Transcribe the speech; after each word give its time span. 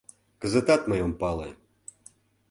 Кызытат 0.41 0.81
мый 0.89 0.99
ом 1.05 1.13
пале 1.21 1.49